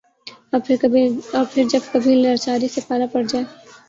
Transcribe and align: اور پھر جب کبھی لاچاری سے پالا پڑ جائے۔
اور 0.53 1.45
پھر 1.51 1.63
جب 1.71 1.91
کبھی 1.91 2.15
لاچاری 2.15 2.67
سے 2.67 2.81
پالا 2.87 3.05
پڑ 3.11 3.21
جائے۔ 3.23 3.43